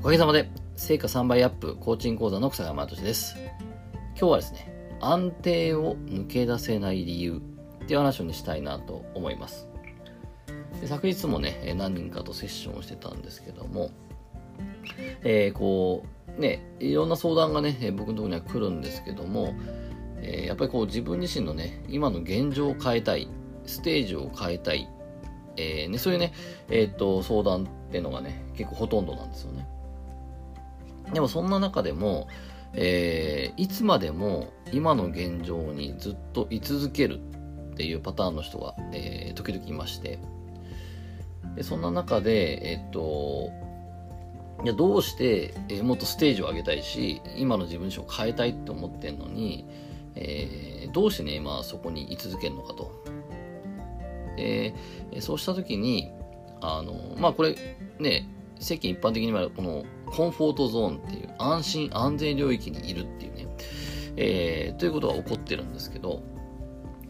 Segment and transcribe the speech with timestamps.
[0.00, 3.36] おかげさまで、成果3倍アップコーチング講座の草山敏です。
[4.18, 7.42] 今日はですね、安定を抜け出せない理由
[7.84, 9.68] っていう話をにしたいなと思います。
[10.80, 13.90] で昨日もね、何人かとセッションをしてたんですけども、
[15.22, 19.52] えー、こう、ね、いろんな相談がね、僕のところには来るんですけども、
[20.22, 23.28] えー、やっぱりこう自分自身のね、今の現状を変えたい、
[23.66, 24.88] ステージを変えたい、
[25.58, 26.32] えーね、そういうね、
[26.70, 29.68] えっ、と、相談っていうのがね、結構ほとんどなんですよね。
[31.12, 32.28] でもそんな中でも、
[32.74, 40.18] えー、いつまでも今の現状にずっと居続けるっていうパターンの人が、えー、時々いまして、
[41.56, 43.50] でそんな中で、えっと、
[44.64, 49.66] いやどうして、えー、もっとステージを上げたいし、今の自分自身を変えたいって思ってんのに、
[50.14, 52.92] えー、どうしてね、今そこに居続けるのかと。
[54.36, 54.74] で、
[55.20, 56.12] そうした時に、
[56.60, 57.56] あの、まあこれ
[57.98, 63.46] ね、世間一般的にはこのコンフォートゾーンっていう安心安全領域にいるっていうね、
[64.16, 66.22] えー、ということが起こってるんですけど、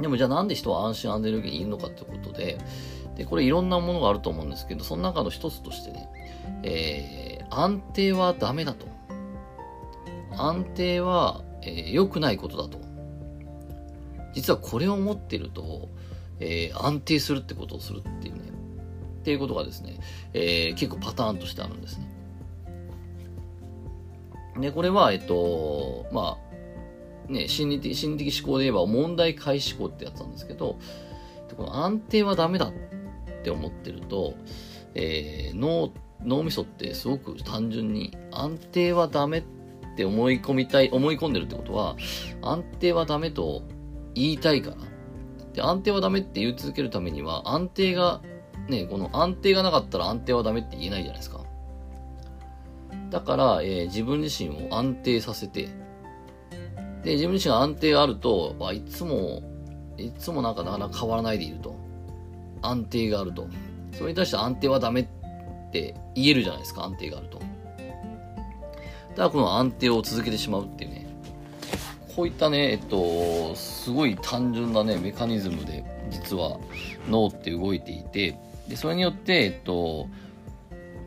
[0.00, 2.58] でもじゃあなんで人は安心安全領域にいるのかってことで、
[3.16, 6.08] で、これいろんなものがあると思うんですけど、その中の一つとしてね、
[6.62, 8.86] えー、安定はダメだと。
[10.36, 12.80] 安定は、えー、良くないことだと。
[14.34, 15.88] 実はこれを持ってると、
[16.40, 18.40] えー、安定するってことをするっていうね、
[19.20, 19.98] っていうことがですね、
[20.32, 22.08] えー、結構パターンとしてあるんですね。
[24.58, 26.38] で、これは、えっと、ま
[27.28, 30.78] あ、ね、心理的、心理的思考で言えば問題解思考ってやつなんですけど、
[31.56, 32.72] この安定はダメだっ
[33.42, 34.34] て思ってると、
[34.94, 35.92] えー、脳、
[36.24, 39.44] 脳みそってすごく単純に安定はダメっ
[39.96, 41.96] て思い込みたい、思い込んでるってことは、
[42.42, 43.62] 安定はダメと
[44.14, 44.76] 言いたいから。
[45.52, 48.22] で、安定はダメって言い続けるためには、安定が
[48.68, 51.41] ね、この安定がなかったら安定はダメって言えないじゃないですか。
[53.12, 55.68] だから、えー、自分自身を安定させて、
[57.04, 59.42] で、自分自身が安定があると、あ、いつも、
[59.98, 61.76] いつもなんかなかなか変わらないでいると。
[62.62, 63.46] 安定があると。
[63.92, 65.06] それに対して安定はダメっ
[65.70, 67.38] て言えるじゃないですか、安定があると。
[67.38, 67.48] だか
[69.24, 71.06] らこの安定を続けてしまうっていうね。
[72.16, 76.58] こういったね、えっと、すごい単純なね、メカニズムで、実は
[77.10, 80.08] 脳って動いていて、で、それによって、えっと、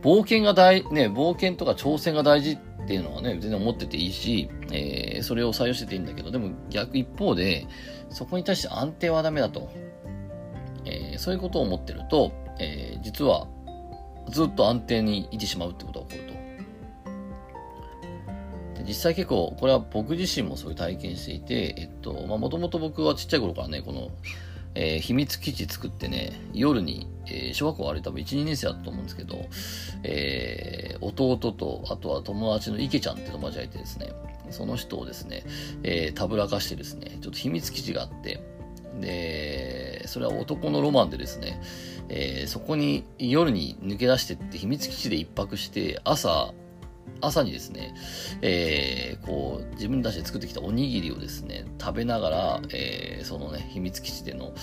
[0.06, 7.66] 冒険が大、ね、冒険とか挑戦が大事っていうのはね、全然思ってていいし、えー、それを採用してていいんだけど、でも逆一方で、
[8.12, 9.72] そこに対して安定はダメだと。
[10.86, 13.48] えー、そういうことを思ってると、えー、実は
[14.30, 16.36] ずっと安定にいてしまうってことが起こると。
[18.88, 24.12] 実際結構、これは僕自身もそういう体験していて、えっと、まあ、もともと僕はちっちゃい頃からね、この、
[24.76, 29.46] えー、秘密基地作ってね、夜に、えー、小学校あれ多分1、2年生だったと思うんですけど、
[30.04, 34.12] えー、弟と、あとは友達の池ちゃんって友達がいてですね、
[34.52, 35.44] その人をですね、
[35.84, 38.44] え、たぶらかしてですね、ちょっと秘密基地があって、
[39.00, 41.62] で、それは男のロマンでですね、
[42.10, 46.54] え、そこに夜に抜け出してって秘密基地で一泊して、朝、
[47.22, 47.94] 朝にですね、
[48.42, 54.54] えー、こう、自分たちで作ってきたおにぎりをですね、食べながら、えー、そのね、秘密基地での、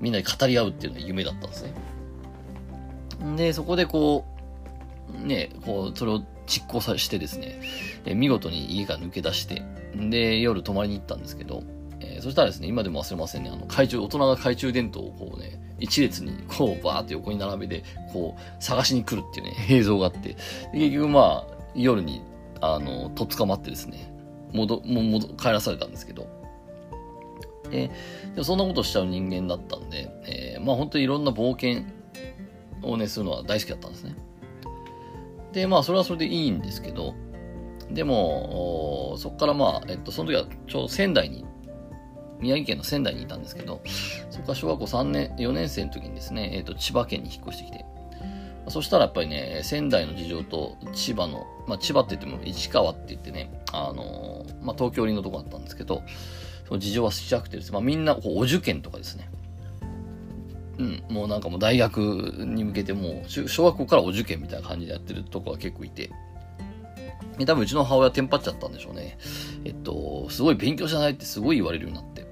[0.00, 1.74] みんなで語り合うっていうのが夢だったんですね。
[3.36, 4.24] で、そこでこ
[5.22, 7.60] う、ね、こう、それを実行さしてですね、
[8.04, 9.62] え、見事に家から抜け出して、
[9.94, 11.62] で、夜泊まりに行ったんですけど、
[12.00, 20.36] えー、そしたらですね、今でも忘れませんね、あの、懐中、大人が懐中電灯をこうね、一列にこうバーって横に並べて、こう探しに来るっていうね、映像があって、
[20.72, 22.22] 結局まあ、夜に、
[22.60, 24.12] あの、とっ捕まってですね、
[24.52, 26.26] 戻、も戻、帰らされたんですけど、
[27.70, 27.90] で、
[28.42, 31.84] そんなことしちゃう人間だったんで、えー、まあ本当にいろんな冒険
[32.82, 34.14] をね、するのは大好きだったんですね。
[35.52, 37.14] で、まあそれはそれでいいんですけど、
[37.90, 41.44] でも、そこからまあ、えっと、その時はちょうど仙台に、
[42.40, 43.82] 宮城県の仙台にいたんですけど、
[44.30, 47.84] そこから小学校3年、4年生の時にですね、えっと、千葉県に引っ越してきて、
[48.72, 56.02] そしたらやっぱりね、仙台の事情と千葉の、まあ千葉って言っても市川って言ってね、あのー、まあ東京寄りのとこだったんですけど、
[56.66, 59.30] その事情はちっちゃくてですね、まあみんなこうお受験とかですね、
[60.78, 66.10] うん、もうなんかもう大学に向けてもう、小学校からお受験みたいな感じでやってるとこが結構いて、
[67.44, 69.18] 多分うちの母親テンパっちゃったんでしょうね。
[69.66, 72.26] えっと、すごい勉強しなさいってすごい言われるようになって。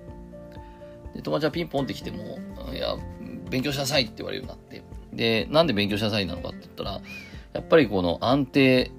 [1.14, 2.38] で、友達はピンポンって来ても、
[2.72, 2.96] いや、
[3.50, 4.89] 勉強しなさいって言われるようになって。
[5.12, 7.00] で、なんで勉強しなさいなのかって言ったら、
[7.52, 8.90] やっぱりこの安定、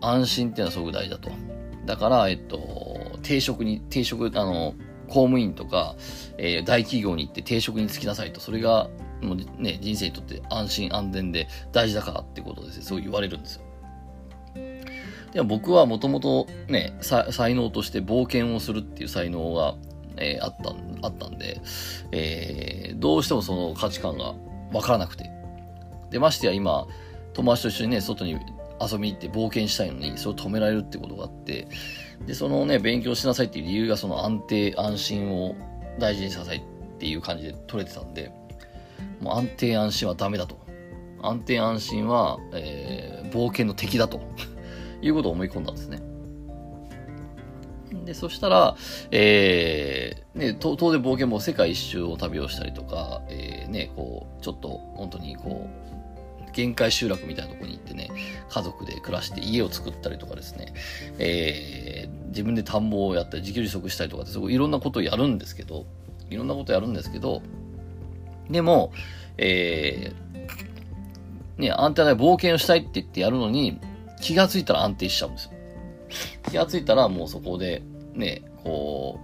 [0.00, 1.30] 安心っていうのはすごく大事だと。
[1.86, 4.74] だから、えっと、定職に、定職、あの、
[5.08, 5.96] 公務員とか、
[6.38, 8.40] えー、大企業に行って定職に就きなさいと。
[8.40, 8.88] それが、
[9.20, 13.62] もうね、人生にとって安心安全で大事だからってことですね、そう言われるんですよ。
[15.32, 19.74] でも僕はもともとね、才能として冒険をするっていう才能が、
[20.16, 20.74] えー、あった、
[21.06, 21.60] あったんで、
[22.10, 24.34] えー、どうしてもその価値観が
[24.72, 25.30] わからなくて。
[26.12, 26.86] で、ましてや今、
[27.32, 28.32] 友達と一緒にね、外に
[28.80, 31.66] 遊びに行って冒険したいのに、それを止められるってことがあって、
[32.26, 35.56] で、そのね、勉強しなさいっていう理由がその安定、安心を
[35.98, 36.62] 大事にしなさいっ
[36.98, 38.32] ていう感じで取れてたんで、
[39.20, 40.60] もう安定安心はダメだと。
[41.22, 44.20] 安定安心は、えー、冒険の敵だと
[45.00, 46.00] いうことを思い込んだんですね。
[48.04, 48.76] で、そしたら、
[49.10, 56.01] えー、ね、当然冒険も世界一周を旅をしたりとか、えー、ね、こう、ちょっと本当にこう、
[56.52, 58.10] 限界集落みたいなところに行ってね、
[58.48, 60.74] 家族で暮らして家を作ったりとかですね、
[61.18, 65.86] えー、自分で田んぼをやったり自給自足したりとかってすごいいろんなことをやるんですけど、
[66.30, 67.42] いろんなことやるんですけど、
[68.50, 68.92] でも、
[69.38, 73.78] えー、ね、安定な冒険をしたいって言ってやるのに、
[74.20, 75.52] 気がついたら安定しちゃうんですよ。
[76.50, 77.82] 気がついたらもうそこで、
[78.14, 79.18] ね、こ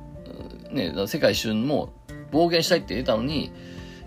[0.70, 1.92] う、ね、世界一周も
[2.30, 3.52] 冒険したいって出たのに、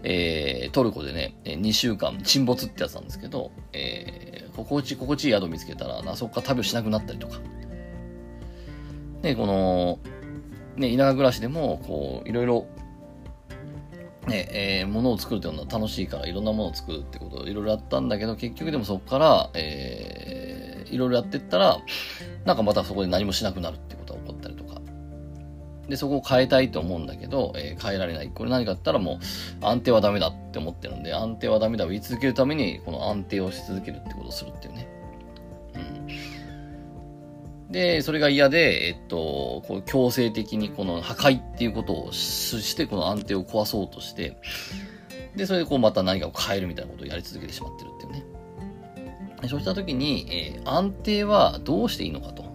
[0.03, 7.39] えー、トルコでね、2週間沈没ってやつなんですけど、えー、心地、心地いい宿見つけたら、なそこから旅しなくなったりとか。
[9.21, 9.99] ね、この、
[10.75, 12.65] ね、田舎暮らしでも、こう、いろいろ、
[14.27, 21.77] ね、えー、物を作るっていうのは楽しいから、いろんなものを作るってことをいろいろやったんだけど、結局でもそこから、えー、いろいろやってったら、
[22.45, 24.40] なんかまたそこで何もしなくなるってことが起こった。
[25.91, 28.31] で、そこを変えたいと思うんだけど、えー、変えられない。
[28.33, 29.19] これ何かあったらも
[29.61, 34.87] う安定はダメだって思ってるんで、安定はダメだを言い続けるために、この安定をし続けるってことをするっていうね。
[35.75, 37.73] うん。
[37.73, 44.37] で、それが嫌で、えっと、こう強制的にこの破壊っていうことをして、この安定を壊そうとして、
[45.35, 48.23] で、それでこうまた何かを変えるみたいなことをやり続けてしまってるっていうね。
[49.49, 52.50] そうした時に、えー、安定はどうしていいのかと。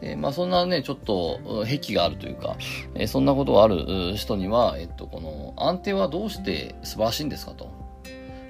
[0.00, 2.56] で、まあそんなね、ちょっと癖があるというか、
[2.94, 7.70] えー、そんなことがある人には、えっと、この安定はどうして素晴らしいんですかと。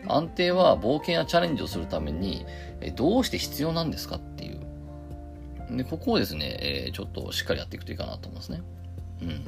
[0.08, 2.46] 安定は冒険やチャレンジをするために、
[2.80, 4.60] えどうして必要なんですかっていう。
[5.76, 8.62] で、ここをですね、えー、ちょっとしっかりやっていくといいかなと思いますね。
[9.22, 9.44] うん。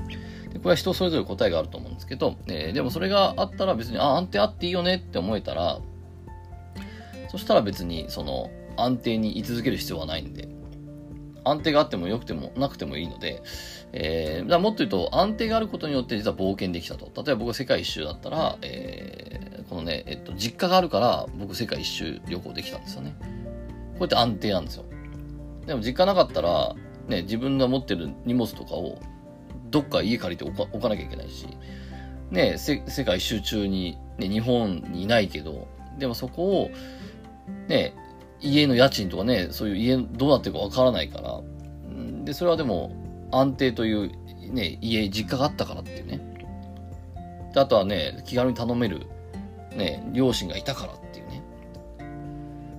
[0.53, 5.81] でこれは人それぞれ答えがあると思うんですけど、えー、でもそれがあったら別に、あ、安定あっていいよねって思えたら、
[7.31, 10.49] そしたら別にその安定に居続ける必要はないんで、
[11.45, 13.43] 安定があっても良くてもなくてもいいので、
[13.93, 17.11] えー、だもっと言うと安定があることによって実は冒険できたと。
[17.23, 23.15] 例えば僕が世界一周だったら、えー、このね、えっと、実家があるから僕世界一周旅行できたんですよね。
[23.21, 23.27] こ
[23.99, 24.85] うやって安定なんですよ。
[25.67, 26.75] でも実家なかったら、
[27.09, 28.99] ね、自分が持ってる荷物とかを
[29.71, 31.47] どっか家借りて置かなきゃいけないし、
[32.31, 35.69] ね、世界一周中に、ね、日本にいないけど、
[35.99, 36.71] でもそこを、
[37.69, 37.95] ね、
[38.43, 41.41] 家の家賃とかね、そういう家どうなってるかわからないから、
[42.25, 42.93] で、それはでも
[43.31, 44.11] 安定という
[44.53, 46.21] ね、家、実家があったからっていうね。
[47.55, 49.07] で、あとはね、気軽に頼める、
[49.75, 51.43] ね、両親がいたからっていうね。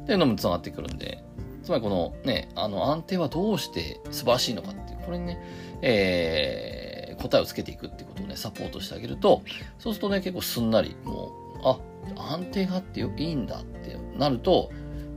[0.04, 1.24] っていうのも繋がってくるんで、
[1.64, 5.40] つまりこのね、あの安定はどうして素晴らしいのかっていう、これにね、
[5.82, 9.42] えー、答えをつけていくっていうことをね、サポートしてあげると、
[9.80, 11.78] そうするとね、結構すんなり、もう、あ、
[12.34, 14.72] 安定があっていいんだってなると、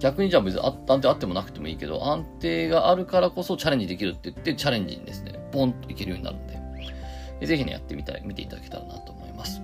[0.07, 6.47] 逆にじゃあ別に安定あってもなくてもいいけど、安定があるからこそチャレンジできるって言って、チャレンジにですね、ポンといけるようになるん
[7.41, 9.61] で、ぜひね、やってみたい、見ていただけたらなと思います。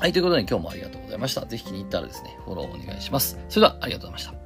[0.00, 1.46] はい、ということで今日もありがとうございました。
[1.46, 3.38] ぜひ気に入ったらですね、フォローお願いします。
[3.48, 4.41] それではありがとうございました。